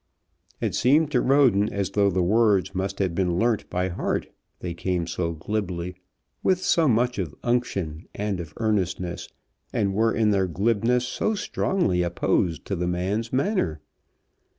[0.59, 4.25] It seemed to Roden as though the words must have been learnt by heart,
[4.59, 5.93] they came so glibly,
[6.41, 9.29] with so much of unction and of earnestness,
[9.71, 13.79] and were in their glibness so strongly opposed to the man's manner.